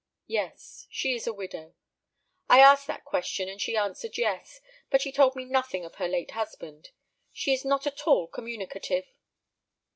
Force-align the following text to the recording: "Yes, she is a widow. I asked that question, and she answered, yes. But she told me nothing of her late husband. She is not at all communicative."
"Yes, 0.25 0.87
she 0.89 1.13
is 1.13 1.27
a 1.27 1.31
widow. 1.31 1.75
I 2.49 2.59
asked 2.59 2.87
that 2.87 3.05
question, 3.05 3.47
and 3.47 3.61
she 3.61 3.77
answered, 3.77 4.17
yes. 4.17 4.59
But 4.89 4.99
she 4.99 5.11
told 5.11 5.35
me 5.35 5.45
nothing 5.45 5.85
of 5.85 5.93
her 5.97 6.07
late 6.07 6.31
husband. 6.31 6.89
She 7.31 7.53
is 7.53 7.63
not 7.63 7.85
at 7.85 8.07
all 8.07 8.25
communicative." 8.25 9.05